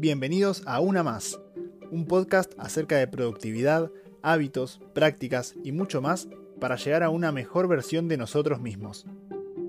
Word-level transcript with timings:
Bienvenidos 0.00 0.62
a 0.64 0.78
Una 0.78 1.02
Más, 1.02 1.40
un 1.90 2.06
podcast 2.06 2.52
acerca 2.56 2.98
de 2.98 3.08
productividad, 3.08 3.90
hábitos, 4.22 4.80
prácticas 4.94 5.56
y 5.64 5.72
mucho 5.72 6.00
más 6.00 6.28
para 6.60 6.76
llegar 6.76 7.02
a 7.02 7.10
una 7.10 7.32
mejor 7.32 7.66
versión 7.66 8.06
de 8.06 8.16
nosotros 8.16 8.60
mismos. 8.60 9.06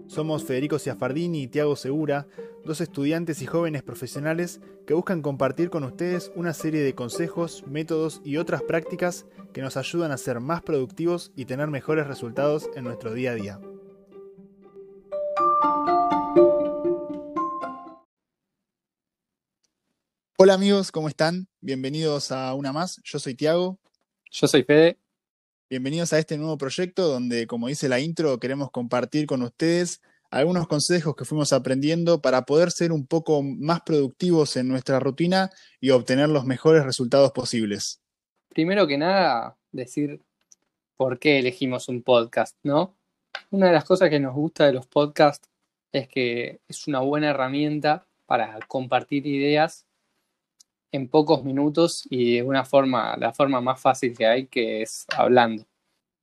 Somos 0.05 0.44
Federico 0.44 0.78
Ciafardini 0.78 1.42
y 1.42 1.47
Tiago 1.47 1.75
Segura, 1.75 2.28
dos 2.64 2.79
estudiantes 2.79 3.42
y 3.42 3.47
jóvenes 3.47 3.82
profesionales 3.82 4.61
que 4.86 4.93
buscan 4.93 5.23
compartir 5.23 5.71
con 5.71 5.84
ustedes 5.84 6.32
una 6.36 6.54
serie 6.54 6.84
de 6.84 6.93
consejos, 6.93 7.64
métodos 7.66 8.21
y 8.23 8.38
otras 8.38 8.61
prácticas 8.61 9.25
que 9.52 9.64
nos 9.64 9.77
ayudan 9.77 10.11
a 10.11 10.18
ser 10.18 10.41
más 10.41 10.61
productivos 10.61 11.32
y 11.36 11.46
tener 11.46 11.70
mejores 11.70 12.05
resultados 12.05 12.70
en 12.75 12.84
nuestro 12.84 13.16
día 13.16 13.32
a 13.32 13.36
día. 13.36 13.59
Hola 20.42 20.54
amigos, 20.54 20.93
¿cómo 20.93 21.10
están? 21.10 21.50
Bienvenidos 21.60 22.32
a 22.32 22.54
una 22.54 22.71
más. 22.71 23.02
Yo 23.04 23.20
soy 23.20 23.36
Tiago. 23.36 23.78
Yo 24.32 24.47
soy 24.47 24.64
Fede. 24.64 24.97
Bienvenidos 25.70 26.14
a 26.14 26.18
este 26.18 26.38
nuevo 26.38 26.57
proyecto 26.57 27.10
donde, 27.10 27.46
como 27.46 27.68
dice 27.68 27.89
la 27.89 28.00
intro, 28.00 28.39
queremos 28.39 28.71
compartir 28.71 29.25
con 29.25 29.44
ustedes 29.44 30.02
algunos 30.32 30.66
consejos 30.70 31.14
que 31.18 31.25
fuimos 31.25 31.52
aprendiendo 31.52 32.22
para 32.22 32.45
poder 32.45 32.72
ser 32.72 32.94
un 32.94 33.06
poco 33.06 33.44
más 33.44 33.81
productivos 33.81 34.56
en 34.56 34.70
nuestra 34.70 35.02
rutina 35.02 35.50
y 35.81 35.89
obtener 35.89 36.30
los 36.30 36.45
mejores 36.45 36.86
resultados 36.86 37.33
posibles. 37.33 38.02
Primero 38.47 38.88
que 38.88 38.97
nada, 38.97 39.58
decir 39.73 40.22
por 40.95 41.19
qué 41.19 41.39
elegimos 41.39 41.89
un 41.89 42.02
podcast, 42.02 42.56
¿no? 42.64 42.95
Una 43.50 43.67
de 43.67 43.73
las 43.73 43.83
cosas 43.83 44.09
que 44.09 44.22
nos 44.22 44.36
gusta 44.36 44.67
de 44.67 44.72
los 44.72 44.88
podcasts 44.88 45.50
es 45.92 46.08
que 46.08 46.61
es 46.69 46.88
una 46.88 47.02
buena 47.02 47.31
herramienta 47.31 48.08
para 48.25 48.58
compartir 48.69 49.28
ideas 49.28 49.85
en 50.91 51.07
pocos 51.07 51.43
minutos 51.43 52.05
y 52.09 52.37
de 52.37 52.43
una 52.43 52.65
forma, 52.65 53.15
la 53.17 53.33
forma 53.33 53.61
más 53.61 53.79
fácil 53.79 54.17
que 54.17 54.25
hay, 54.25 54.47
que 54.47 54.81
es 54.81 55.05
hablando. 55.15 55.65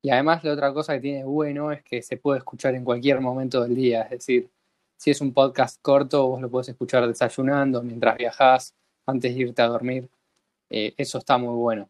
Y 0.02 0.10
además 0.10 0.44
la 0.44 0.52
otra 0.52 0.72
cosa 0.72 0.94
que 0.94 1.00
tiene 1.00 1.24
bueno 1.24 1.72
es 1.72 1.82
que 1.82 2.02
se 2.02 2.16
puede 2.16 2.38
escuchar 2.38 2.74
en 2.74 2.84
cualquier 2.84 3.20
momento 3.20 3.62
del 3.62 3.74
día, 3.74 4.02
es 4.02 4.10
decir, 4.10 4.50
si 4.96 5.10
es 5.10 5.20
un 5.20 5.32
podcast 5.32 5.80
corto, 5.82 6.26
vos 6.26 6.40
lo 6.40 6.50
podés 6.50 6.70
escuchar 6.70 7.06
desayunando, 7.06 7.82
mientras 7.82 8.16
viajás, 8.16 8.74
antes 9.04 9.34
de 9.34 9.40
irte 9.40 9.62
a 9.62 9.66
dormir. 9.66 10.08
Eh, 10.70 10.94
eso 10.96 11.18
está 11.18 11.38
muy 11.38 11.54
bueno. 11.54 11.88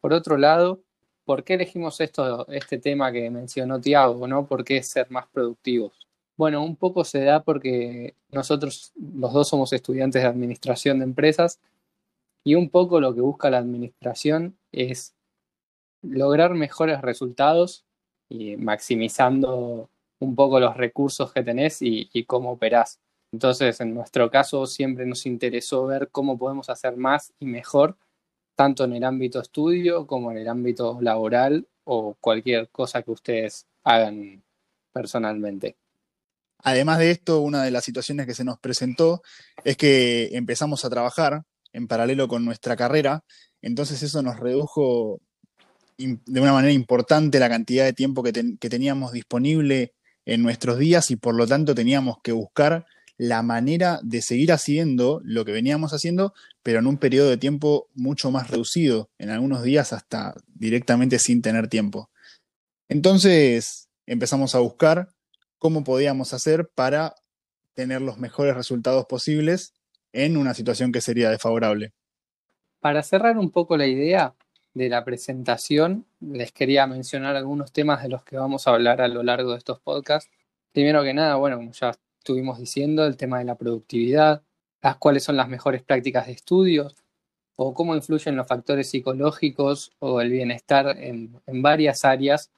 Por 0.00 0.12
otro 0.12 0.36
lado, 0.36 0.80
¿por 1.24 1.44
qué 1.44 1.54
elegimos 1.54 2.00
esto, 2.00 2.46
este 2.48 2.78
tema 2.78 3.12
que 3.12 3.30
mencionó 3.30 3.80
Tiago, 3.80 4.26
¿no? 4.26 4.46
¿Por 4.46 4.64
qué 4.64 4.82
ser 4.82 5.10
más 5.10 5.26
productivos? 5.28 6.08
Bueno, 6.36 6.64
un 6.64 6.76
poco 6.76 7.04
se 7.04 7.22
da 7.22 7.42
porque 7.42 8.14
nosotros 8.30 8.92
los 8.96 9.32
dos 9.32 9.48
somos 9.48 9.72
estudiantes 9.72 10.22
de 10.22 10.28
administración 10.28 10.98
de 10.98 11.04
empresas 11.04 11.60
y 12.44 12.54
un 12.54 12.70
poco 12.70 13.00
lo 13.00 13.14
que 13.14 13.20
busca 13.20 13.50
la 13.50 13.58
administración 13.58 14.56
es 14.72 15.14
lograr 16.02 16.54
mejores 16.54 17.00
resultados 17.00 17.84
y 18.28 18.56
maximizando 18.56 19.88
un 20.18 20.34
poco 20.34 20.60
los 20.60 20.76
recursos 20.76 21.32
que 21.32 21.42
tenés 21.42 21.78
y, 21.80 22.24
cómo 22.26 22.52
operás. 22.52 23.00
Entonces, 23.32 23.80
en 23.80 23.94
nuestro 23.94 24.30
caso, 24.30 24.66
siempre 24.66 25.06
nos 25.06 25.26
interesó 25.26 25.86
ver 25.86 26.10
cómo 26.10 26.38
podemos 26.38 26.68
hacer 26.68 26.96
más 26.96 27.32
y 27.40 27.46
mejor, 27.46 27.96
tanto 28.54 28.84
en 28.84 28.94
el 28.94 29.04
ámbito 29.04 29.40
estudio 29.40 30.06
como 30.06 30.30
en 30.30 30.38
el 30.38 30.48
ámbito 30.48 30.98
laboral 31.00 31.66
o 31.84 32.14
cualquier 32.20 32.68
cosa 32.68 33.02
que 33.02 33.10
ustedes 33.10 33.66
hagan 33.84 34.42
personalmente. 34.92 35.76
Además 36.58 36.98
de 36.98 37.10
esto, 37.10 37.40
una 37.40 37.64
de 37.64 37.72
las 37.72 37.84
situaciones 37.84 38.26
que 38.26 38.34
se 38.34 38.44
nos 38.44 38.58
presentó 38.58 39.22
es 39.64 39.76
que 39.76 40.36
empezamos 40.36 40.84
a 40.84 40.90
trabajar 40.90 41.42
en 41.72 41.88
paralelo 41.88 42.28
con 42.28 42.44
nuestra 42.44 42.76
carrera, 42.76 43.24
entonces 43.60 44.02
eso 44.02 44.22
nos 44.22 44.38
redujo 44.38 45.20
de 45.96 46.40
una 46.40 46.52
manera 46.52 46.72
importante 46.72 47.38
la 47.38 47.48
cantidad 47.48 47.84
de 47.84 47.92
tiempo 47.92 48.22
que, 48.22 48.32
teníamos 48.32 49.12
disponible 49.12 49.94
en 50.24 50.42
nuestros 50.42 50.78
días 50.78 51.10
y 51.10 51.16
por 51.16 51.34
lo 51.34 51.46
tanto 51.46 51.74
teníamos 51.74 52.16
que 52.22 52.32
buscar 52.32 52.86
la 53.18 53.42
manera 53.42 54.00
de 54.02 54.22
seguir 54.22 54.52
haciendo 54.52 55.20
lo 55.22 55.44
que 55.44 55.52
veníamos 55.52 55.92
haciendo, 55.92 56.34
pero 56.62 56.80
en 56.80 56.86
un 56.86 56.98
periodo 56.98 57.30
de 57.30 57.36
tiempo 57.36 57.88
mucho 57.94 58.30
más 58.30 58.50
reducido, 58.50 59.10
en 59.18 59.30
algunos 59.30 59.62
días 59.62 59.92
hasta 59.92 60.34
directamente 60.54 61.18
sin 61.18 61.42
tener 61.42 61.68
tiempo. 61.68 62.10
Entonces 62.88 63.88
empezamos 64.06 64.54
a 64.54 64.58
buscar 64.58 65.10
cómo 65.58 65.84
podíamos 65.84 66.32
hacer 66.32 66.68
para 66.74 67.14
tener 67.74 68.02
los 68.02 68.18
mejores 68.18 68.56
resultados 68.56 69.06
posibles 69.06 69.74
en 70.12 70.36
una 70.36 70.54
situación 70.54 70.92
que 70.92 71.00
sería 71.00 71.30
desfavorable. 71.30 71.92
Para 72.80 73.02
cerrar 73.02 73.38
un 73.38 73.50
poco 73.50 73.76
la 73.76 73.86
idea 73.86 74.34
de 74.74 74.88
la 74.88 75.04
presentación, 75.04 76.06
les 76.20 76.52
quería 76.52 76.86
mencionar 76.86 77.36
algunos 77.36 77.72
temas 77.72 78.02
de 78.02 78.08
los 78.08 78.24
que 78.24 78.36
vamos 78.36 78.66
a 78.66 78.72
hablar 78.72 79.00
a 79.00 79.08
lo 79.08 79.22
largo 79.22 79.52
de 79.52 79.58
estos 79.58 79.80
podcasts. 79.80 80.30
Primero 80.72 81.02
que 81.02 81.14
nada, 81.14 81.36
bueno, 81.36 81.56
como 81.56 81.72
ya 81.72 81.92
estuvimos 82.18 82.58
diciendo, 82.58 83.06
el 83.06 83.16
tema 83.16 83.38
de 83.38 83.44
la 83.44 83.56
productividad, 83.56 84.42
las 84.80 84.96
cuáles 84.96 85.24
son 85.24 85.36
las 85.36 85.48
mejores 85.48 85.82
prácticas 85.82 86.26
de 86.26 86.32
estudio 86.32 86.88
o 87.56 87.74
cómo 87.74 87.94
influyen 87.94 88.34
los 88.34 88.48
factores 88.48 88.90
psicológicos 88.90 89.92
o 89.98 90.20
el 90.20 90.30
bienestar 90.30 90.96
en, 90.98 91.40
varias 91.46 92.04
áreas 92.04 92.50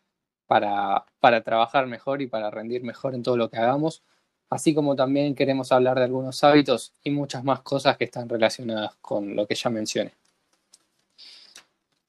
para 0.47 1.05
trabajar 1.45 1.87
mejor 1.87 2.23
y 2.23 2.27
para 2.29 2.51
rendir 2.51 2.83
mejor 2.83 3.15
en 3.15 3.23
todo 3.23 3.37
lo 3.37 3.51
que 3.51 3.59
hagamos 3.59 4.03
así 4.51 4.75
como 4.75 4.95
también 4.97 5.35
queremos 5.35 5.73
hablar 5.73 5.99
de 5.99 6.05
algunos 6.05 6.43
hábitos 6.45 6.93
y 7.03 7.11
muchas 7.11 7.45
más 7.45 7.61
cosas 7.61 7.97
que 7.97 8.05
están 8.05 8.29
relacionadas 8.29 8.95
con 9.01 9.35
lo 9.35 9.47
que 9.47 9.55
ya 9.55 9.71
mencioné. 9.71 10.15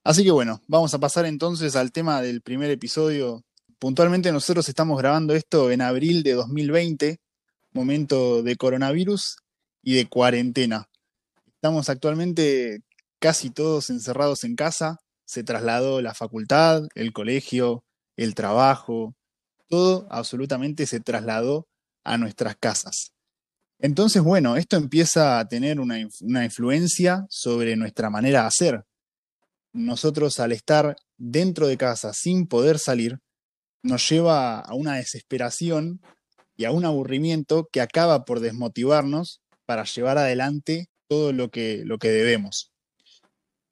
Así 0.04 0.24
que 0.24 0.32
bueno, 0.32 0.62
vamos 0.68 0.94
a 0.94 1.00
pasar 1.00 1.26
entonces 1.26 1.76
al 1.76 1.92
tema 1.92 2.22
del 2.22 2.42
primer 2.42 2.70
episodio. 2.70 3.44
Puntualmente 3.80 4.32
nosotros 4.32 4.70
estamos 4.70 5.00
grabando 5.00 5.34
esto 5.34 5.72
en 5.72 5.82
abril 5.82 6.22
de 6.22 6.34
2020, 6.34 7.20
momento 7.74 8.44
de 8.44 8.56
coronavirus 8.56 9.38
y 9.82 9.96
de 9.96 10.08
cuarentena. 10.08 10.88
Estamos 11.48 11.90
actualmente 11.90 12.82
casi 13.20 13.50
todos 13.50 13.90
encerrados 13.90 14.44
en 14.44 14.56
casa, 14.56 15.00
se 15.26 15.44
trasladó 15.44 16.02
la 16.02 16.14
facultad, 16.14 16.84
el 16.94 17.12
colegio, 17.12 17.84
el 18.16 18.36
trabajo, 18.36 19.16
todo 19.68 20.08
absolutamente 20.12 20.86
se 20.86 21.00
trasladó 21.00 21.68
a 22.06 22.18
nuestras 22.18 22.56
casas. 22.56 23.12
Entonces, 23.80 24.22
bueno, 24.22 24.56
esto 24.56 24.78
empieza 24.78 25.40
a 25.40 25.48
tener 25.48 25.80
una, 25.80 26.00
influencia 26.00 27.26
sobre 27.30 27.76
nuestra 27.76 28.10
manera 28.10 28.42
de 28.42 28.48
hacer. 28.48 28.84
Nosotros 29.74 30.40
al 30.40 30.54
estar 30.54 30.96
dentro 31.18 31.68
de 31.68 31.78
casa 31.78 32.14
sin 32.14 32.48
poder 32.48 32.80
salir, 32.80 33.20
nos 33.84 34.10
lleva 34.10 34.60
a 34.60 34.74
una 34.74 34.96
desesperación 34.96 36.02
y 36.56 36.66
a 36.66 36.72
un 36.72 36.86
aburrimiento 36.86 37.68
que 37.72 37.82
acaba 37.82 38.24
por 38.24 38.40
desmotivarnos 38.40 39.42
para 39.66 39.84
llevar 39.84 40.18
adelante 40.18 40.88
todo 41.08 41.34
lo 41.34 41.50
que, 41.50 41.84
lo 41.86 41.98
que 41.98 42.10
debemos. 42.10 42.72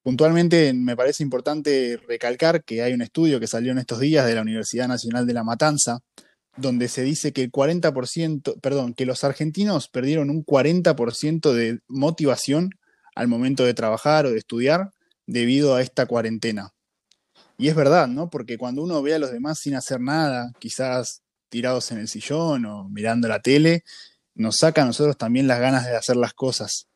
Puntualmente 0.03 0.73
me 0.73 0.97
parece 0.97 1.23
importante 1.23 1.97
recalcar 2.05 2.65
que 2.65 2.83
hay 2.83 2.93
un 2.93 3.01
estudio 3.01 3.39
que 3.39 3.47
salió 3.47 3.71
en 3.71 3.77
estos 3.77 4.01
días 4.01 4.25
de 4.25 4.35
la 4.35 4.41
Universidad 4.41 4.89
Nacional 4.89 5.25
de 5.25 5.33
La 5.33 5.45
Matanza, 5.45 5.99
donde 6.55 6.87
se 6.87 7.01
dice 7.03 7.33
que 7.33 7.43
el 7.43 7.51
40%, 7.51 8.59
perdón, 8.61 8.93
que 8.93 9.05
los 9.05 9.23
argentinos 9.23 9.87
perdieron 9.87 10.29
un 10.29 10.45
40% 10.45 11.51
de 11.51 11.79
motivación 11.87 12.71
al 13.15 13.27
momento 13.27 13.63
de 13.63 13.73
trabajar 13.73 14.25
o 14.25 14.31
de 14.31 14.37
estudiar 14.37 14.91
debido 15.25 15.75
a 15.75 15.81
esta 15.81 16.05
cuarentena. 16.05 16.73
Y 17.57 17.67
es 17.69 17.75
verdad, 17.75 18.07
¿no? 18.07 18.29
Porque 18.29 18.57
cuando 18.57 18.83
uno 18.83 19.01
ve 19.01 19.15
a 19.15 19.19
los 19.19 19.31
demás 19.31 19.59
sin 19.59 19.75
hacer 19.75 19.99
nada, 19.99 20.51
quizás 20.59 21.21
tirados 21.49 21.91
en 21.91 21.99
el 21.99 22.07
sillón 22.07 22.65
o 22.65 22.89
mirando 22.89 23.27
la 23.27 23.41
tele, 23.41 23.83
nos 24.35 24.57
saca 24.57 24.81
a 24.81 24.85
nosotros 24.85 25.17
también 25.17 25.47
las 25.47 25.59
ganas 25.59 25.85
de 25.85 25.95
hacer 25.95 26.15
las 26.15 26.33
cosas. 26.33 26.87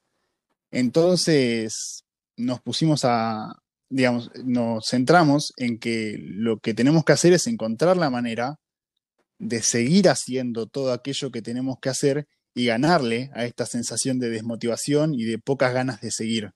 Entonces 0.71 2.03
nos 2.35 2.61
pusimos 2.61 3.05
a, 3.05 3.55
digamos, 3.89 4.31
nos 4.43 4.85
centramos 4.87 5.53
en 5.57 5.79
que 5.79 6.17
lo 6.19 6.59
que 6.59 6.73
tenemos 6.73 7.03
que 7.05 7.13
hacer 7.13 7.33
es 7.33 7.47
encontrar 7.47 7.97
la 7.97 8.09
manera 8.09 8.59
de 9.39 9.61
seguir 9.61 10.09
haciendo 10.09 10.67
todo 10.67 10.91
aquello 10.91 11.31
que 11.31 11.41
tenemos 11.41 11.77
que 11.81 11.89
hacer 11.89 12.27
y 12.53 12.65
ganarle 12.65 13.29
a 13.33 13.45
esta 13.45 13.65
sensación 13.65 14.19
de 14.19 14.29
desmotivación 14.29 15.13
y 15.13 15.25
de 15.25 15.37
pocas 15.37 15.73
ganas 15.73 16.01
de 16.01 16.11
seguir. 16.11 16.51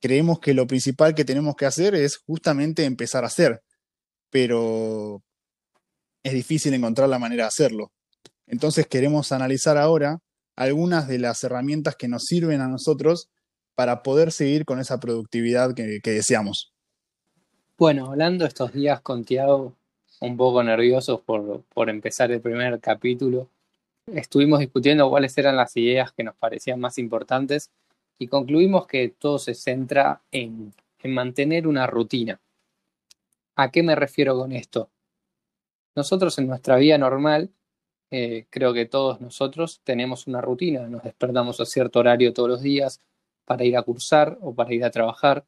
Creemos 0.00 0.40
que 0.40 0.52
lo 0.52 0.66
principal 0.66 1.14
que 1.14 1.24
tenemos 1.24 1.56
que 1.56 1.66
hacer 1.66 1.94
es 1.94 2.18
justamente 2.18 2.84
empezar 2.84 3.24
a 3.24 3.28
hacer, 3.28 3.62
pero 4.30 5.22
es 6.22 6.34
difícil 6.34 6.74
encontrar 6.74 7.08
la 7.08 7.18
manera 7.18 7.44
de 7.44 7.48
hacerlo. 7.48 7.92
Entonces 8.46 8.86
queremos 8.86 9.32
analizar 9.32 9.78
ahora 9.78 10.18
algunas 10.54 11.08
de 11.08 11.18
las 11.18 11.42
herramientas 11.44 11.96
que 11.96 12.08
nos 12.08 12.24
sirven 12.24 12.60
a 12.60 12.68
nosotros 12.68 13.28
para 13.74 14.02
poder 14.02 14.32
seguir 14.32 14.64
con 14.64 14.80
esa 14.80 14.98
productividad 14.98 15.74
que, 15.74 16.00
deseamos. 16.02 16.72
Bueno, 17.78 18.06
hablando 18.06 18.46
estos 18.46 18.72
días 18.72 19.00
con 19.02 19.24
Tiago, 19.24 19.76
un 20.20 20.36
poco 20.36 20.62
nerviosos 20.62 21.20
por, 21.20 21.62
por 21.64 21.90
empezar 21.90 22.30
el 22.32 22.40
primer 22.40 22.80
capítulo. 22.80 23.48
Estuvimos 24.06 24.60
discutiendo 24.60 25.08
cuáles 25.10 25.36
eran 25.38 25.56
las 25.56 25.76
ideas 25.76 26.12
que 26.12 26.24
nos 26.24 26.36
parecían 26.36 26.80
más 26.80 26.98
importantes 26.98 27.70
y 28.18 28.28
concluimos 28.28 28.86
que 28.86 29.08
todo 29.08 29.38
se 29.38 29.54
centra 29.54 30.22
en, 30.30 30.72
en 31.02 31.14
mantener 31.14 31.66
una 31.66 31.86
rutina. 31.86 32.40
¿A 33.56 33.70
qué 33.70 33.82
me 33.82 33.94
refiero 33.94 34.38
con 34.38 34.52
esto? 34.52 34.90
Nosotros 35.94 36.38
en 36.38 36.46
nuestra 36.46 36.76
vida 36.76 36.98
normal, 36.98 37.50
eh, 38.10 38.46
creo 38.50 38.72
que 38.72 38.86
todos 38.86 39.20
nosotros 39.20 39.80
tenemos 39.82 40.26
una 40.26 40.40
rutina, 40.40 40.88
nos 40.88 41.02
despertamos 41.02 41.58
a 41.60 41.66
cierto 41.66 41.98
horario 41.98 42.32
todos 42.32 42.48
los 42.48 42.62
días 42.62 43.00
para 43.44 43.64
ir 43.64 43.76
a 43.76 43.82
cursar 43.82 44.38
o 44.40 44.54
para 44.54 44.74
ir 44.74 44.84
a 44.84 44.90
trabajar. 44.90 45.46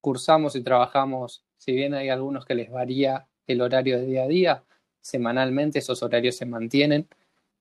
Cursamos 0.00 0.54
y 0.56 0.62
trabajamos, 0.62 1.42
si 1.56 1.72
bien 1.72 1.94
hay 1.94 2.10
algunos 2.10 2.44
que 2.44 2.54
les 2.54 2.70
varía 2.70 3.26
el 3.46 3.60
horario 3.60 3.98
de 3.98 4.06
día 4.06 4.24
a 4.24 4.28
día, 4.28 4.64
semanalmente 5.00 5.78
esos 5.78 6.02
horarios 6.02 6.36
se 6.36 6.46
mantienen. 6.46 7.08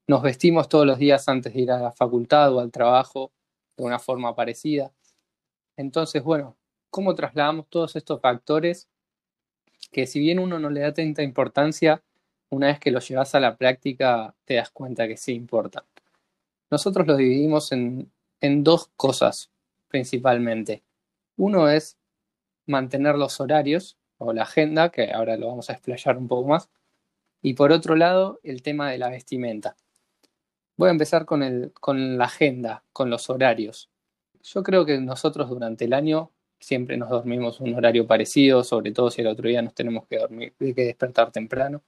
Nos 0.08 0.22
vestimos 0.22 0.70
todos 0.70 0.86
los 0.86 0.98
días 0.98 1.28
antes 1.28 1.54
de 1.54 1.62
ir 1.62 1.72
a 1.72 1.80
la 1.80 1.92
facultad 1.92 2.54
o 2.54 2.60
al 2.60 2.72
trabajo 2.72 3.32
de 3.78 3.84
una 3.84 4.00
forma 4.00 4.36
parecida. 4.36 4.92
Entonces, 5.78 6.24
bueno, 6.24 6.56
¿cómo 6.90 7.14
trasladamos 7.16 7.68
todos 7.70 7.96
estos 7.96 8.22
factores 8.22 8.88
que 9.92 10.08
si 10.08 10.20
bien 10.20 10.40
uno 10.40 10.60
no 10.60 10.70
le 10.70 10.82
da 10.82 10.94
tanta 10.94 11.24
importancia, 11.24 12.04
una 12.50 12.68
vez 12.68 12.80
que 12.80 12.92
lo 12.92 13.00
llevas 13.00 13.36
a 13.36 13.40
la 13.40 13.58
práctica 13.58 14.36
te 14.46 14.56
das 14.56 14.70
cuenta 14.70 15.08
que 15.08 15.18
sí 15.18 15.34
importa. 15.34 15.86
Nosotros 16.70 17.08
lo 17.08 17.16
dividimos 17.16 17.72
en, 17.72 18.12
en 18.42 18.64
dos 18.64 18.92
cosas 18.96 19.52
principalmente. 19.88 20.84
Uno 21.38 21.70
es 21.70 21.98
mantener 22.66 23.16
los 23.16 23.40
horarios 23.40 23.98
o 24.18 24.34
la 24.34 24.44
agenda, 24.44 24.90
que 24.90 25.12
ahora 25.12 25.38
lo 25.38 25.48
vamos 25.48 25.70
a 25.70 25.74
explayar 25.74 26.18
un 26.18 26.28
poco 26.28 26.48
más. 26.50 26.70
Y 27.42 27.54
por 27.54 27.72
otro 27.72 27.96
lado, 27.96 28.40
el 28.44 28.62
tema 28.62 28.90
de 28.92 28.98
la 28.98 29.10
vestimenta. 29.10 29.76
Voy 30.78 30.90
a 30.90 30.92
empezar 30.92 31.26
con, 31.26 31.44
el, 31.44 31.72
con 31.74 32.18
la 32.18 32.26
agenda, 32.26 32.84
con 32.92 33.10
los 33.10 33.30
horarios. 33.30 33.90
Yo 34.44 34.64
creo 34.64 34.86
que 34.86 35.00
nosotros 35.00 35.50
durante 35.50 35.86
el 35.86 35.94
año 35.94 36.32
siempre 36.60 36.98
nos 36.98 37.10
dormimos 37.10 37.60
un 37.60 37.74
horario 37.76 38.08
parecido, 38.08 38.64
sobre 38.64 38.92
todo 38.92 39.12
si 39.12 39.22
el 39.22 39.28
otro 39.28 39.48
día 39.48 39.62
nos 39.62 39.74
tenemos 39.74 40.06
que 40.08 40.18
dormir, 40.18 40.54
que 40.58 40.74
despertar 40.74 41.32
temprano. 41.32 41.82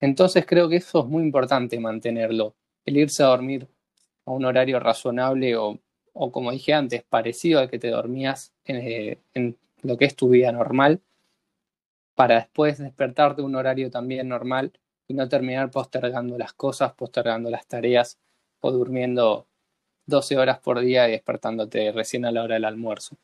Entonces 0.00 0.46
creo 0.46 0.68
que 0.68 0.76
eso 0.76 1.00
es 1.00 1.06
muy 1.06 1.22
importante 1.22 1.78
mantenerlo, 1.78 2.54
el 2.86 2.96
irse 2.96 3.22
a 3.22 3.26
dormir 3.26 3.68
a 4.24 4.30
un 4.30 4.44
horario 4.44 4.80
razonable 4.80 5.56
o, 5.56 5.78
o 6.12 6.32
como 6.32 6.52
dije 6.52 6.72
antes, 6.72 7.02
parecido 7.02 7.60
al 7.60 7.68
que 7.68 7.78
te 7.78 7.88
dormías 7.88 8.52
en, 8.64 8.76
eh, 8.76 9.18
en 9.34 9.56
lo 9.82 9.96
que 9.96 10.06
es 10.06 10.16
tu 10.16 10.28
vida 10.30 10.52
normal, 10.52 11.00
para 12.20 12.34
después 12.34 12.76
despertarte 12.76 13.40
un 13.40 13.54
horario 13.54 13.90
también 13.90 14.28
normal 14.28 14.72
y 15.08 15.14
no 15.14 15.26
terminar 15.26 15.70
postergando 15.70 16.36
las 16.36 16.52
cosas, 16.52 16.92
postergando 16.92 17.48
las 17.48 17.66
tareas 17.66 18.18
o 18.60 18.70
durmiendo 18.70 19.46
12 20.04 20.36
horas 20.36 20.58
por 20.58 20.80
día 20.80 21.08
y 21.08 21.12
despertándote 21.12 21.92
recién 21.92 22.26
a 22.26 22.30
la 22.30 22.42
hora 22.42 22.56
del 22.56 22.66
almuerzo. 22.66 23.16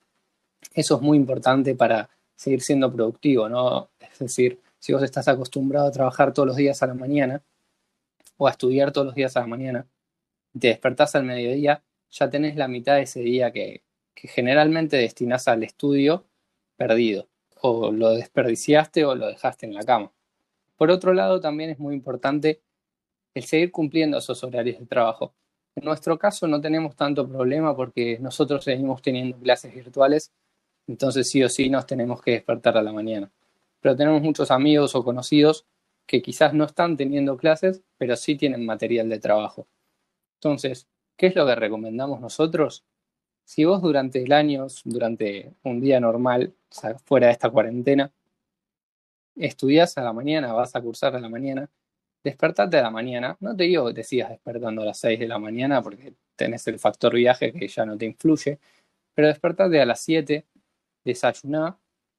Eso 0.73 0.97
es 0.97 1.03
muy 1.03 1.19
importante 1.19 1.75
para 1.75 2.09
seguir 2.35 2.63
siendo 2.63 2.91
productivo, 2.91 3.51
¿no? 3.51 3.91
Es 4.01 4.19
decir, 4.19 4.63
si 4.79 4.95
vos 4.95 5.03
estás 5.03 5.29
acostumbrado 5.29 5.89
a 5.89 5.93
trabajar 5.93 6.33
todos 6.33 6.49
los 6.49 6.57
días 6.57 6.83
a 6.83 6.87
la 6.87 6.95
mañana 6.95 7.43
o 8.39 8.49
a 8.49 8.53
estudiar 8.53 8.93
todos 8.93 9.09
los 9.09 9.15
días 9.15 9.37
a 9.37 9.41
la 9.41 9.47
mañana 9.47 9.87
te 10.59 10.69
despertás 10.69 11.15
al 11.15 11.25
mediodía, 11.25 11.83
ya 12.09 12.31
tenés 12.31 12.57
la 12.57 12.67
mitad 12.67 12.95
de 12.95 13.03
ese 13.03 13.21
día 13.21 13.53
que, 13.53 13.83
generalmente 14.15 14.97
destinás 14.97 15.49
al 15.49 15.65
estudio 15.65 16.25
perdido. 16.79 17.29
O 17.61 17.91
lo 17.91 18.11
desperdiciaste 18.11 19.05
o 19.05 19.15
lo 19.15 19.29
dejaste 19.29 19.67
en 19.67 19.75
la 19.75 19.83
cama. 19.83 20.13
Por 20.77 20.91
otro 20.91 21.13
lado, 21.15 21.41
también 21.41 21.71
es 21.71 21.79
muy 21.79 21.95
importante 21.95 22.61
el 23.35 23.45
seguir 23.45 23.71
cumpliendo 23.71 24.19
esos 24.19 24.43
horarios 24.45 24.79
de 24.79 24.87
trabajo. 24.87 25.35
En 25.75 25.85
nuestro 25.85 26.19
caso 26.19 26.47
no 26.49 26.61
tenemos 26.61 26.97
tanto 26.97 27.29
problema 27.29 27.77
porque 27.77 28.19
nosotros 28.19 28.65
seguimos 28.65 29.03
teniendo 29.03 29.37
clases 29.39 29.75
virtuales, 29.75 30.33
entonces 30.87 31.29
sí 31.29 31.43
o 31.43 31.49
sí 31.49 31.69
nos 31.69 31.87
tenemos 31.87 32.23
que 32.23 32.33
despertar 32.33 32.79
a 32.79 32.83
la 32.83 32.93
mañana. 32.93 33.31
Pero 33.81 33.95
tenemos 33.95 34.23
muchos 34.23 34.51
amigos 34.51 34.95
o 34.95 35.05
conocidos 35.05 35.67
que 36.07 36.23
quizás 36.23 36.55
no 36.55 36.65
están 36.65 36.97
teniendo 36.97 37.37
clases, 37.37 37.83
pero 37.99 38.17
sí 38.17 38.37
tienen 38.37 38.65
material 38.65 39.09
de 39.09 39.19
trabajo. 39.19 39.67
Entonces, 40.37 40.89
¿qué 41.17 41.27
es 41.27 41.37
lo 41.37 41.45
que 41.45 41.55
recomendamos 41.57 42.21
nosotros? 42.21 42.85
Si 43.47 43.65
vos 43.65 43.81
durante 43.81 44.21
el 44.21 44.33
año, 44.33 44.67
durante 44.85 45.55
un 45.63 45.81
día 45.81 46.01
normal, 46.01 46.53
fuera 47.05 47.29
de 47.29 47.33
esta 47.33 47.49
cuarentena, 47.49 48.13
estudias 49.37 49.97
a 49.99 50.03
la 50.03 50.13
mañana, 50.13 50.53
vas 50.53 50.75
a 50.75 50.81
cursar 50.81 51.15
a 51.15 51.21
la 51.21 51.29
mañana, 51.29 51.71
despertate 52.25 52.77
a 52.79 52.83
la 52.83 52.91
mañana. 52.91 53.37
No 53.39 53.55
te 53.57 53.65
digo 53.65 53.87
que 53.87 53.95
te 53.95 54.03
sigas 54.03 54.31
despertando 54.31 54.83
a 54.83 54.87
las 54.87 54.99
6 54.99 55.21
de 55.21 55.29
la 55.29 55.39
mañana 55.39 55.81
porque 55.81 56.15
tenés 56.35 56.67
el 56.67 56.81
factor 56.81 57.15
viaje 57.15 57.53
que 57.53 57.69
ya 57.69 57.87
no 57.87 57.97
te 57.97 58.07
influye, 58.07 58.59
pero 59.15 59.29
despertate 59.29 59.81
a 59.81 59.87
las 59.87 60.01
7, 60.01 60.45
desayuná 61.05 61.79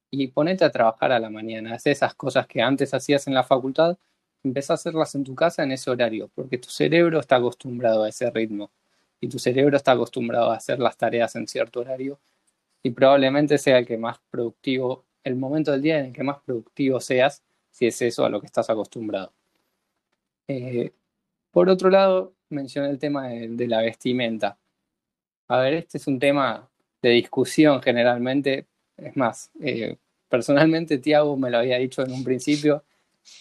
y 0.09 0.27
ponete 0.27 0.63
a 0.63 0.71
trabajar 0.71 1.11
a 1.11 1.19
la 1.19 1.29
mañana. 1.29 1.75
Haz 1.75 1.87
esas 1.87 2.15
cosas 2.15 2.47
que 2.47 2.61
antes 2.61 2.93
hacías 2.93 3.27
en 3.27 3.33
la 3.33 3.43
facultad, 3.43 3.97
empezá 4.43 4.73
a 4.73 4.75
hacerlas 4.75 5.13
en 5.15 5.25
tu 5.25 5.35
casa 5.35 5.63
en 5.63 5.73
ese 5.73 5.91
horario, 5.91 6.29
porque 6.35 6.57
tu 6.57 6.69
cerebro 6.69 7.19
está 7.19 7.35
acostumbrado 7.35 8.03
a 8.03 8.09
ese 8.09 8.31
ritmo 8.31 8.71
y 9.19 9.29
tu 9.29 9.39
cerebro 9.39 9.77
está 9.77 9.93
acostumbrado 9.93 10.51
a 10.51 10.55
hacer 10.55 10.79
las 10.79 10.97
tareas 10.97 11.35
en 11.35 11.47
cierto 11.47 11.79
horario 11.81 12.19
y 12.83 12.91
probablemente 12.91 13.57
sea 13.57 13.79
el 13.79 13.85
que 13.85 13.97
más 13.97 14.19
productivo, 14.29 15.05
el 15.23 15.35
momento 15.35 15.71
del 15.71 15.81
día 15.81 15.99
en 15.99 16.05
el 16.07 16.13
que 16.13 16.23
más 16.23 16.39
productivo 16.45 16.99
seas, 16.99 17.43
si 17.69 17.87
es 17.87 18.01
eso 18.01 18.25
a 18.25 18.29
lo 18.29 18.39
que 18.39 18.47
estás 18.47 18.69
acostumbrado. 18.69 19.33
Eh, 20.47 20.93
por 21.51 21.69
otro 21.69 21.89
lado, 21.89 22.33
mencioné 22.49 22.89
el 22.89 22.99
tema 22.99 23.27
de, 23.29 23.67
la 23.67 23.81
vestimenta. 23.81 24.57
A 25.47 25.59
ver, 25.59 25.73
este 25.73 25.97
es 25.97 26.07
un 26.07 26.19
tema 26.19 26.69
de 27.01 27.09
discusión 27.09 27.81
generalmente. 27.81 28.67
Es 28.95 29.15
más, 29.17 29.51
eh, 29.59 29.97
personalmente 30.29 30.97
Tiago 30.97 31.37
me 31.37 31.49
lo 31.49 31.59
había 31.59 31.77
dicho 31.77 32.03
en 32.03 32.11
un 32.11 32.23
principio 32.23 32.83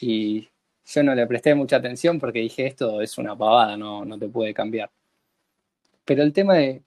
y 0.00 0.48
yo 0.86 1.02
no 1.02 1.14
le 1.14 1.26
presté 1.26 1.54
mucha 1.54 1.76
atención 1.76 2.18
porque 2.18 2.40
dije 2.40 2.66
esto 2.66 3.00
es 3.00 3.18
una 3.18 3.36
pavada, 3.36 3.76
no, 3.76 4.04
no 4.04 4.18
te 4.18 4.28
puede 4.28 4.54
cambiar. 4.54 4.90
Pero 6.06 6.22
el 6.22 6.32
tema 6.32 6.54
de 6.54 6.82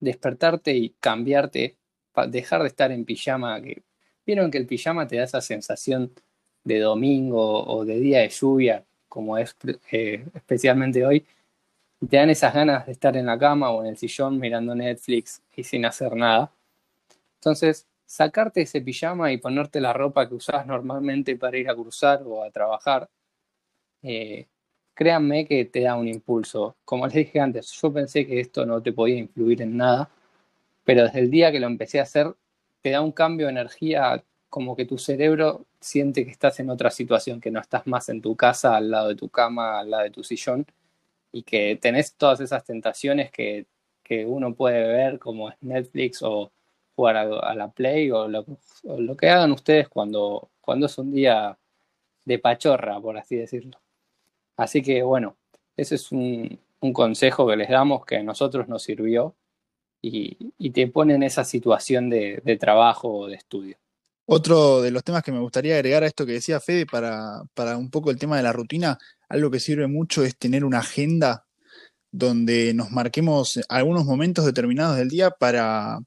despertarte 0.00 0.74
y 0.74 0.90
cambiarte, 1.00 1.76
dejar 2.28 2.62
de 2.62 2.68
estar 2.68 2.90
en 2.90 3.04
pijama, 3.04 3.60
que 3.62 3.82
vieron 4.26 4.50
que 4.50 4.58
el 4.58 4.66
pijama 4.66 5.06
te 5.06 5.16
da 5.16 5.24
esa 5.24 5.40
sensación 5.40 6.12
de 6.64 6.80
domingo 6.80 7.64
o 7.64 7.84
de 7.84 8.00
día 8.00 8.20
de 8.20 8.30
lluvia, 8.30 8.84
como 9.08 9.38
es 9.38 9.56
eh, 9.92 10.24
especialmente 10.34 11.04
hoy, 11.06 11.24
te 12.08 12.16
dan 12.16 12.30
esas 12.30 12.54
ganas 12.54 12.86
de 12.86 12.92
estar 12.92 13.16
en 13.16 13.26
la 13.26 13.38
cama 13.38 13.70
o 13.70 13.82
en 13.82 13.90
el 13.90 13.96
sillón 13.96 14.38
mirando 14.38 14.74
Netflix 14.74 15.42
y 15.56 15.64
sin 15.64 15.84
hacer 15.86 16.16
nada. 16.16 16.52
Entonces, 17.36 17.86
sacarte 18.06 18.62
ese 18.62 18.80
pijama 18.80 19.32
y 19.32 19.38
ponerte 19.38 19.80
la 19.80 19.92
ropa 19.92 20.28
que 20.28 20.34
usás 20.34 20.66
normalmente 20.66 21.36
para 21.36 21.58
ir 21.58 21.68
a 21.70 21.74
cruzar 21.74 22.22
o 22.24 22.42
a 22.42 22.50
trabajar, 22.50 23.08
eh, 24.02 24.46
créanme 24.94 25.46
que 25.46 25.64
te 25.66 25.82
da 25.82 25.96
un 25.96 26.08
impulso. 26.08 26.76
Como 26.84 27.06
les 27.06 27.14
dije 27.14 27.40
antes, 27.40 27.72
yo 27.72 27.92
pensé 27.92 28.26
que 28.26 28.40
esto 28.40 28.64
no 28.66 28.82
te 28.82 28.92
podía 28.92 29.18
influir 29.18 29.62
en 29.62 29.76
nada, 29.76 30.10
pero 30.84 31.04
desde 31.04 31.20
el 31.20 31.30
día 31.30 31.52
que 31.52 31.60
lo 31.60 31.66
empecé 31.66 32.00
a 32.00 32.04
hacer, 32.04 32.34
te 32.82 32.90
da 32.90 33.00
un 33.02 33.12
cambio 33.12 33.46
de 33.46 33.52
energía 33.52 34.24
como 34.48 34.76
que 34.76 34.84
tu 34.86 34.98
cerebro 34.98 35.66
siente 35.80 36.24
que 36.24 36.30
estás 36.30 36.60
en 36.60 36.70
otra 36.70 36.90
situación, 36.90 37.40
que 37.40 37.50
no 37.50 37.60
estás 37.60 37.86
más 37.86 38.08
en 38.08 38.22
tu 38.22 38.36
casa, 38.36 38.76
al 38.76 38.90
lado 38.90 39.08
de 39.08 39.16
tu 39.16 39.28
cama, 39.28 39.80
al 39.80 39.90
lado 39.90 40.04
de 40.04 40.10
tu 40.10 40.22
sillón, 40.22 40.66
y 41.32 41.42
que 41.42 41.76
tenés 41.80 42.14
todas 42.14 42.40
esas 42.40 42.64
tentaciones 42.64 43.30
que, 43.30 43.66
uno 44.26 44.54
puede 44.54 44.86
ver 44.86 45.18
como 45.18 45.50
es 45.50 45.56
Netflix 45.60 46.22
o 46.22 46.52
jugar 46.94 47.16
a, 47.16 47.54
la 47.54 47.68
Play 47.72 48.10
o 48.12 48.28
lo, 48.28 48.44
que 49.16 49.28
hagan 49.28 49.50
ustedes 49.50 49.88
cuando, 49.88 50.50
cuando 50.60 50.86
es 50.86 50.96
un 50.98 51.12
día 51.12 51.58
de 52.24 52.38
pachorra, 52.38 53.00
por 53.00 53.18
así 53.18 53.36
decirlo. 53.36 53.83
Así 54.56 54.82
que 54.82 55.02
bueno, 55.02 55.36
ese 55.76 55.96
es 55.96 56.12
un, 56.12 56.60
consejo 56.92 57.46
que 57.46 57.56
les 57.56 57.70
damos 57.70 58.04
que 58.04 58.16
a 58.16 58.22
nosotros 58.22 58.68
nos 58.68 58.82
sirvió 58.82 59.34
y, 60.02 60.70
te 60.70 60.86
pone 60.88 61.14
en 61.14 61.22
esa 61.22 61.44
situación 61.44 62.10
de, 62.10 62.42
de 62.44 62.56
trabajo 62.58 63.20
o 63.20 63.26
de 63.26 63.36
estudio. 63.36 63.76
Otro 64.26 64.82
de 64.82 64.90
los 64.90 65.02
temas 65.02 65.22
que 65.22 65.32
me 65.32 65.40
gustaría 65.40 65.76
agregar 65.76 66.02
a 66.02 66.06
esto 66.06 66.26
que 66.26 66.32
decía 66.32 66.60
Fede 66.60 66.84
para, 66.84 67.42
para 67.54 67.78
un 67.78 67.90
poco 67.90 68.10
el 68.10 68.18
tema 68.18 68.36
de 68.36 68.42
la 68.42 68.52
rutina, 68.52 68.98
algo 69.28 69.50
que 69.50 69.60
sirve 69.60 69.86
mucho 69.86 70.24
es 70.24 70.36
tener 70.36 70.64
una 70.64 70.80
agenda 70.80 71.46
donde 72.10 72.74
nos 72.74 72.90
marquemos 72.90 73.60
algunos 73.68 74.04
momentos 74.04 74.44
determinados 74.44 74.96
del 74.96 75.08
día 75.08 75.30
para, 75.30 75.98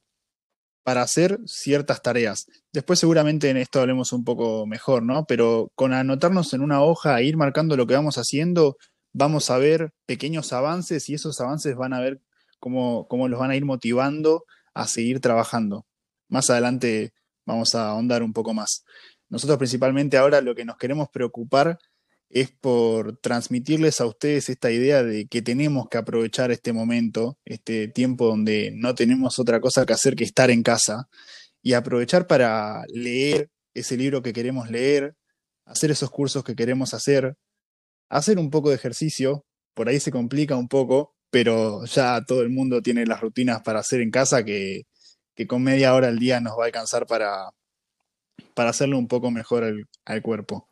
para 0.88 1.02
hacer 1.02 1.42
ciertas 1.46 2.02
tareas. 2.02 2.46
Después 2.72 2.98
seguramente 2.98 3.50
en 3.50 3.58
esto 3.58 3.82
hablemos 3.82 4.14
un 4.14 4.24
poco 4.24 4.66
mejor, 4.66 5.04
¿no? 5.04 5.26
Pero 5.26 5.70
con 5.76 5.92
anotarnos 5.92 6.54
en 6.54 6.62
una 6.62 6.82
hoja 6.82 7.20
e 7.20 7.26
ir 7.26 7.36
marcando 7.36 7.76
lo 7.76 7.86
que 7.88 7.96
vamos 7.96 8.18
haciendo, 8.18 8.78
vamos 9.12 9.50
a 9.50 9.58
ver 9.58 9.92
pequeños 10.06 10.54
avances 10.54 11.10
y 11.10 11.16
esos 11.16 11.42
avances 11.42 11.76
van 11.76 11.92
a 11.92 12.00
ver 12.00 12.22
cómo, 12.62 13.06
cómo 13.10 13.28
los 13.28 13.38
van 13.38 13.52
a 13.52 13.58
ir 13.58 13.66
motivando 13.66 14.46
a 14.74 14.88
seguir 14.88 15.20
trabajando. 15.20 15.86
Más 16.30 16.50
adelante 16.50 17.12
vamos 17.46 17.76
a 17.76 17.90
ahondar 17.90 18.24
un 18.24 18.32
poco 18.32 18.54
más. 18.54 18.86
Nosotros 19.28 19.58
principalmente 19.58 20.16
ahora 20.16 20.40
lo 20.40 20.56
que 20.56 20.64
nos 20.64 20.78
queremos 20.78 21.10
preocupar 21.10 21.80
es 22.30 22.52
por 22.52 23.18
transmitirles 23.18 24.02
a 24.02 24.06
ustedes 24.06 24.50
esta 24.50 24.72
idea 24.72 25.04
de 25.04 25.28
que 25.28 25.42
tenemos 25.42 25.88
que 25.90 25.98
aprovechar 25.98 26.52
este 26.52 26.74
momento, 26.74 27.38
este 27.46 27.88
tiempo 27.88 28.28
donde 28.28 28.72
no 28.76 28.96
tenemos 28.96 29.40
otra 29.40 29.62
cosa 29.62 29.86
que 29.86 29.94
hacer 29.94 30.16
que 30.16 30.26
estar 30.26 30.52
en 30.52 30.64
casa, 30.64 31.08
y 31.62 31.74
aprovechar 31.74 32.28
para 32.28 32.84
leer 32.88 33.50
ese 33.74 33.98
libro 33.98 34.22
que 34.22 34.34
queremos 34.34 34.70
leer, 34.70 35.16
hacer 35.66 35.92
esos 35.92 36.10
cursos 36.10 36.44
que 36.44 36.56
queremos 36.56 36.94
hacer, 36.94 37.36
hacer 38.10 38.40
un 38.40 38.50
poco 38.50 38.70
de 38.70 38.76
ejercicio, 38.76 39.46
por 39.74 39.90
ahí 39.90 40.00
se 40.00 40.12
complica 40.12 40.56
un 40.56 40.68
poco, 40.68 41.16
pero 41.30 41.86
ya 41.86 42.24
todo 42.26 42.42
el 42.42 42.50
mundo 42.50 42.82
tiene 42.82 43.06
las 43.06 43.22
rutinas 43.22 43.62
para 43.64 43.80
hacer 43.80 44.02
en 44.02 44.12
casa 44.12 44.44
que, 44.44 44.84
con 45.48 45.62
media 45.62 45.94
hora 45.94 46.08
al 46.08 46.20
día 46.20 46.40
nos 46.40 46.58
va 46.58 46.64
a 46.64 46.66
alcanzar 46.68 47.06
para, 47.06 47.52
para 48.54 48.72
hacerle 48.72 48.96
un 48.96 49.08
poco 49.08 49.30
mejor 49.30 49.66
al 50.06 50.22
cuerpo. 50.22 50.68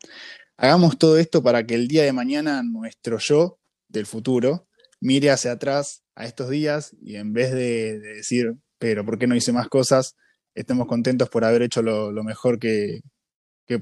Hagamos 0.58 0.98
todo 0.98 1.18
esto 1.18 1.44
para 1.44 1.66
que 1.66 1.76
el 1.76 1.88
día 1.88 2.04
de 2.04 2.14
mañana 2.14 2.64
nuestro 2.64 3.18
yo 3.20 3.60
del 3.90 4.06
futuro 4.06 4.68
mire 5.02 5.30
hacia 5.30 5.52
atrás 5.52 6.04
a 6.16 6.26
estos 6.26 6.50
días 6.50 6.96
y 7.02 7.18
en 7.18 7.34
vez 7.34 7.52
de, 7.52 8.00
decir, 8.00 8.56
pero 8.78 9.06
¿por 9.06 9.20
qué 9.20 9.28
no 9.28 9.36
hice 9.36 9.52
más 9.52 9.68
cosas? 9.68 10.16
Estemos 10.54 10.88
contentos 10.88 11.30
por 11.30 11.44
haber 11.44 11.62
hecho 11.62 11.82
lo, 11.82 12.12
mejor 12.24 12.58
que, 12.58 13.02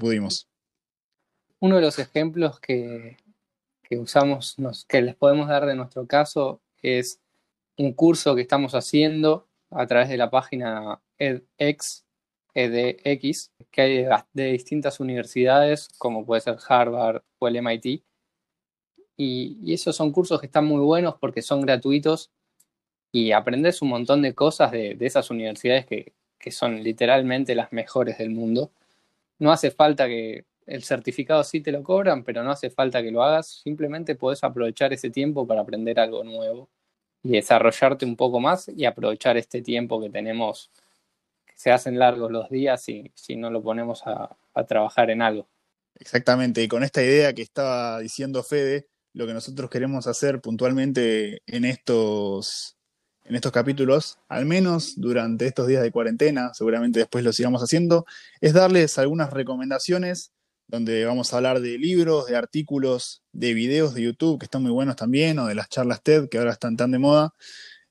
pudimos. 0.00 0.48
Uno 1.60 1.76
de 1.76 1.82
los 1.82 1.98
ejemplos 2.00 2.58
que, 2.58 3.16
usamos, 3.92 4.56
que 4.88 5.00
les 5.00 5.14
podemos 5.14 5.48
dar 5.48 5.66
de 5.66 5.76
nuestro 5.76 6.06
caso 6.06 6.60
es 6.82 7.20
un 7.78 7.92
curso 7.92 8.34
que 8.34 8.42
estamos 8.42 8.74
haciendo 8.74 9.46
a 9.70 9.86
través 9.86 10.08
de 10.08 10.16
la 10.16 10.30
página 10.30 11.00
edX, 11.18 12.03
EDX, 12.54 13.50
que 13.70 13.80
hay 13.82 14.06
de 14.32 14.52
distintas 14.52 15.00
universidades, 15.00 15.88
como 15.98 16.24
puede 16.24 16.40
ser 16.40 16.56
Harvard 16.68 17.22
o 17.38 17.48
el 17.48 17.56
MIT. 17.56 18.02
Y, 19.16 19.72
esos 19.72 19.96
son 19.96 20.12
cursos 20.12 20.40
que 20.40 20.46
están 20.46 20.64
muy 20.66 20.80
buenos 20.80 21.16
porque 21.20 21.42
son 21.42 21.60
gratuitos 21.62 22.30
y 23.12 23.32
aprendes 23.32 23.82
un 23.82 23.90
montón 23.90 24.22
de 24.22 24.34
cosas 24.34 24.72
de, 24.72 24.96
esas 25.00 25.30
universidades 25.30 25.86
que, 25.86 26.12
que, 26.38 26.50
son 26.50 26.82
literalmente 26.82 27.54
las 27.54 27.72
mejores 27.72 28.18
del 28.18 28.30
mundo. 28.30 28.72
No 29.38 29.52
hace 29.52 29.70
falta 29.70 30.06
que 30.06 30.46
el 30.66 30.82
certificado 30.84 31.44
sí 31.44 31.60
te 31.60 31.72
lo 31.72 31.82
cobran, 31.82 32.24
pero 32.24 32.42
no 32.42 32.50
hace 32.50 32.70
falta 32.70 33.02
que 33.02 33.10
lo 33.10 33.22
hagas, 33.22 33.48
simplemente 33.62 34.14
puedes 34.16 34.42
aprovechar 34.44 34.92
ese 34.92 35.10
tiempo 35.10 35.46
para 35.46 35.60
aprender 35.60 36.00
algo 36.00 36.24
nuevo 36.24 36.70
y 37.22 37.30
desarrollarte 37.32 38.04
un 38.06 38.16
poco 38.16 38.40
más 38.40 38.68
y 38.68 38.84
aprovechar 38.84 39.36
este 39.36 39.62
tiempo 39.62 40.00
que 40.00 40.10
tenemos 40.10 40.70
se 41.54 41.70
hacen 41.70 41.98
largos 41.98 42.30
los 42.30 42.50
días 42.50 42.82
si, 42.82 43.12
si 43.14 43.36
no 43.36 43.50
lo 43.50 43.62
ponemos 43.62 44.02
a, 44.06 44.36
trabajar 44.66 45.10
en 45.10 45.22
algo. 45.22 45.48
Exactamente, 45.96 46.62
y 46.62 46.68
con 46.68 46.84
esta 46.84 47.02
idea 47.02 47.32
que 47.32 47.42
estaba 47.42 47.98
diciendo 48.00 48.42
Fede, 48.42 48.88
lo 49.12 49.26
que 49.26 49.34
nosotros 49.34 49.70
queremos 49.70 50.06
hacer 50.06 50.40
puntualmente 50.40 51.42
en 51.46 51.64
estos, 51.64 52.76
en 53.24 53.34
estos 53.34 53.52
capítulos, 53.52 54.18
al 54.28 54.46
menos 54.46 54.94
durante 54.96 55.46
estos 55.46 55.66
días 55.66 55.82
de 55.82 55.92
cuarentena, 55.92 56.52
seguramente 56.54 57.00
después 57.00 57.24
lo 57.24 57.32
sigamos 57.32 57.62
haciendo, 57.62 58.06
es 58.40 58.52
darles 58.52 58.98
algunas 58.98 59.32
recomendaciones 59.32 60.32
donde 60.66 61.04
vamos 61.04 61.32
a 61.32 61.36
hablar 61.36 61.60
de 61.60 61.78
libros, 61.78 62.26
de 62.26 62.36
artículos, 62.36 63.22
de 63.32 63.54
videos 63.54 63.94
de 63.94 64.02
YouTube 64.02 64.38
que 64.38 64.46
están 64.46 64.62
muy 64.62 64.72
buenos 64.72 64.96
también, 64.96 65.38
o 65.38 65.46
de 65.46 65.54
las 65.54 65.68
charlas 65.68 66.02
TED 66.02 66.28
que 66.28 66.38
ahora 66.38 66.52
están 66.52 66.76
tan 66.76 66.90
de 66.90 66.98
moda, 66.98 67.34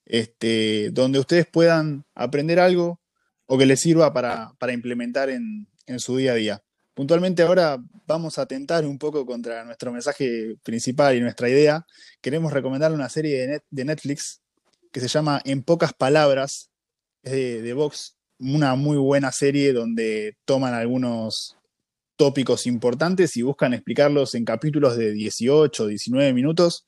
este, 0.06 0.90
donde 0.92 1.20
ustedes 1.20 1.48
puedan 1.48 2.06
aprender 2.16 2.60
algo, 2.60 3.00
o 3.54 3.58
que 3.58 3.68
les 3.68 3.82
sirva 3.82 4.12
para, 4.12 4.74
implementar 4.74 5.30
en, 5.30 5.68
su 6.00 6.18
día 6.18 6.32
a 6.32 6.36
día. 6.36 6.64
Puntualmente 6.96 7.44
ahora 7.44 7.78
vamos 8.08 8.40
a 8.40 8.48
tentar 8.48 8.84
un 8.84 8.98
poco 8.98 9.28
contra 9.28 9.64
nuestro 9.64 9.92
mensaje 9.92 10.56
principal 10.64 11.16
y 11.16 11.22
nuestra 11.22 11.50
idea. 11.50 11.86
Queremos 12.20 12.52
recomendar 12.52 12.92
una 12.92 13.10
serie 13.10 13.62
de, 13.70 13.86
Netflix 13.86 14.42
que 14.92 15.00
se 15.00 15.08
llama 15.08 15.40
En 15.46 15.62
pocas 15.62 15.94
palabras, 15.94 16.72
es 17.22 17.32
de, 17.32 17.62
de 17.62 17.74
Vox, 17.74 18.18
una 18.40 18.74
muy 18.74 18.98
buena 18.98 19.32
serie 19.32 19.72
donde 19.72 20.36
toman 20.46 20.74
algunos 20.74 21.56
tópicos 22.16 22.66
importantes 22.66 23.38
y 23.38 23.44
buscan 23.44 23.76
explicarlos 23.76 24.34
en 24.34 24.46
capítulos 24.46 24.98
de 24.98 25.12
18, 25.12 25.86
19 25.86 26.34
minutos 26.34 26.88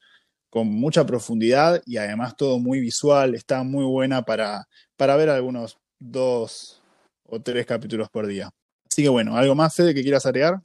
con 0.50 0.68
mucha 0.68 1.06
profundidad 1.06 1.84
y 1.86 1.98
además 1.98 2.36
todo 2.36 2.58
muy 2.58 2.80
visual, 2.80 3.36
está 3.36 3.62
muy 3.62 3.86
buena 3.86 4.24
para, 4.24 4.68
para 4.98 5.16
ver 5.16 5.30
algunos 5.30 5.78
dos 6.00 6.82
o 7.26 7.42
tres 7.42 7.66
capítulos 7.66 8.10
por 8.10 8.28
día. 8.28 8.50
Así 8.90 9.04
que 9.04 9.10
bueno, 9.10 9.36
¿algo 9.36 9.56
más, 9.56 9.76
Fede, 9.76 9.94
que 9.94 10.04
quieras 10.04 10.26
agregar? 10.26 10.62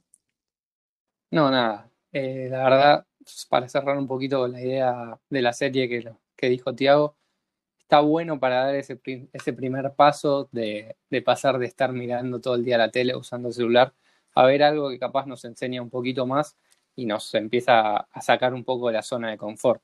No, 1.31 1.49
nada. 1.49 1.89
Eh, 2.11 2.47
la 2.49 2.63
verdad, 2.63 3.05
para 3.49 3.67
cerrar 3.69 3.97
un 3.97 4.07
poquito 4.07 4.47
la 4.47 4.61
idea 4.61 5.19
de 5.29 5.41
la 5.41 5.53
serie 5.53 5.87
que, 5.87 6.49
dijo 6.49 6.75
Tiago, 6.75 7.15
está 7.79 7.99
bueno 8.01 8.39
para 8.39 8.65
dar 8.65 8.75
ese, 8.75 8.95
primer 8.95 9.93
paso 9.95 10.49
de, 10.51 10.95
de, 11.09 11.21
pasar 11.21 11.57
de 11.57 11.65
estar 11.67 11.91
mirando 11.93 12.39
todo 12.39 12.55
el 12.55 12.65
día 12.65 12.77
la 12.77 12.91
tele 12.91 13.15
usando 13.15 13.49
el 13.49 13.53
celular 13.53 13.93
a 14.33 14.45
ver 14.45 14.63
algo 14.63 14.89
que 14.89 14.99
capaz 14.99 15.25
nos 15.25 15.43
enseña 15.45 15.81
un 15.81 15.89
poquito 15.89 16.25
más 16.25 16.57
y 16.95 17.05
nos 17.05 17.33
empieza 17.35 17.97
a 17.97 18.21
sacar 18.21 18.53
un 18.53 18.63
poco 18.63 18.87
de 18.87 18.93
la 18.93 19.01
zona 19.01 19.29
de 19.29 19.37
confort. 19.37 19.81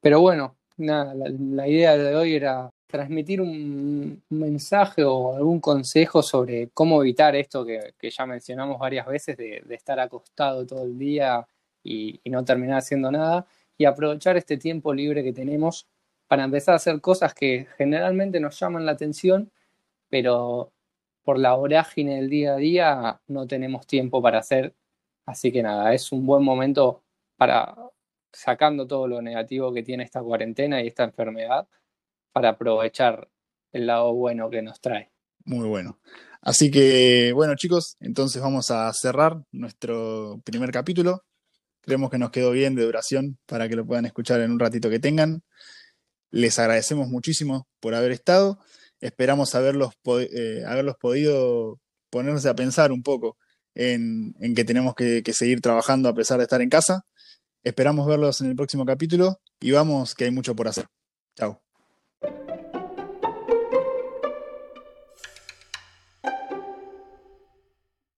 Pero 0.00 0.20
bueno, 0.20 0.56
nada, 0.76 1.14
la 1.14 1.68
idea 1.68 1.96
de 1.96 2.14
hoy 2.16 2.34
era 2.34 2.70
transmitir 2.90 3.40
un, 3.40 4.22
mensaje 4.30 5.04
o 5.04 5.36
algún 5.36 5.60
consejo 5.60 6.22
sobre 6.22 6.70
cómo 6.70 7.02
evitar 7.02 7.34
esto 7.36 7.64
que, 7.64 7.94
ya 8.10 8.26
mencionamos 8.26 8.78
varias 8.78 9.06
veces 9.06 9.36
de, 9.36 9.64
estar 9.70 10.00
acostado 10.00 10.66
todo 10.66 10.84
el 10.84 10.98
día 10.98 11.46
y, 11.82 12.20
no 12.26 12.44
terminar 12.44 12.78
haciendo 12.78 13.10
nada 13.10 13.46
y 13.78 13.84
aprovechar 13.86 14.36
este 14.36 14.56
tiempo 14.56 14.92
libre 14.94 15.24
que 15.24 15.32
tenemos 15.32 15.86
para 16.28 16.44
empezar 16.44 16.74
a 16.74 16.76
hacer 16.76 17.00
cosas 17.00 17.34
que 17.34 17.66
generalmente 17.76 18.40
nos 18.40 18.58
llaman 18.58 18.86
la 18.86 18.92
atención, 18.92 19.50
pero 20.08 20.72
por 21.24 21.38
la 21.38 21.54
vorágine 21.54 22.16
del 22.16 22.30
día 22.30 22.54
a 22.54 22.56
día 22.56 23.20
no 23.28 23.46
tenemos 23.46 23.86
tiempo 23.86 24.22
para 24.22 24.38
hacer. 24.40 24.74
Así 25.26 25.52
que 25.52 25.62
nada, 25.62 25.94
es 25.94 26.12
un 26.12 26.26
buen 26.26 26.44
momento 26.44 27.02
para 27.36 27.74
sacando 28.32 28.86
todo 28.86 29.08
lo 29.08 29.22
negativo 29.22 29.72
que 29.72 29.82
tiene 29.82 30.04
esta 30.04 30.22
cuarentena 30.22 30.82
y 30.82 30.88
esta 30.88 31.04
enfermedad 31.04 31.66
para 32.32 32.50
aprovechar 32.50 33.28
el 33.72 33.86
lado 33.86 34.14
bueno 34.14 34.50
que 34.50 34.62
nos 34.62 34.80
trae. 34.80 35.10
Muy 35.44 35.68
bueno. 35.68 35.98
Así 36.42 36.70
que, 36.70 37.32
bueno, 37.34 37.54
chicos, 37.54 37.96
entonces 38.00 38.40
vamos 38.40 38.70
a 38.70 38.92
cerrar 38.92 39.42
nuestro 39.52 40.40
primer 40.44 40.70
capítulo. 40.70 41.24
Creemos 41.82 42.10
que 42.10 42.18
nos 42.18 42.30
quedó 42.30 42.50
bien 42.50 42.74
de 42.74 42.84
duración 42.84 43.38
para 43.46 43.68
que 43.68 43.76
lo 43.76 43.86
puedan 43.86 44.06
escuchar 44.06 44.40
en 44.40 44.50
un 44.52 44.58
ratito 44.58 44.90
que 44.90 44.98
tengan. 44.98 45.42
Les 46.30 46.58
agradecemos 46.58 47.08
muchísimo 47.08 47.68
por 47.80 47.94
haber 47.94 48.12
estado. 48.12 48.58
Esperamos 49.00 49.54
haberlos, 49.54 49.94
eh, 50.20 50.62
haberlos 50.66 50.96
podido 50.96 51.78
ponerse 52.10 52.48
a 52.48 52.54
pensar 52.54 52.92
un 52.92 53.02
poco 53.02 53.36
en, 53.74 54.34
que 54.54 54.64
tenemos 54.64 54.94
que, 54.94 55.22
que 55.22 55.32
seguir 55.32 55.60
trabajando 55.60 56.08
a 56.08 56.14
pesar 56.14 56.38
de 56.38 56.44
estar 56.44 56.60
en 56.60 56.68
casa. 56.68 57.04
Esperamos 57.62 58.06
verlos 58.06 58.40
en 58.40 58.48
el 58.48 58.56
próximo 58.56 58.86
capítulo 58.86 59.40
y 59.60 59.72
vamos 59.72 60.14
que 60.14 60.24
hay 60.24 60.30
mucho 60.30 60.54
por 60.54 60.68
hacer. 60.68 60.86
Chao. 61.36 61.69
you 62.22 62.59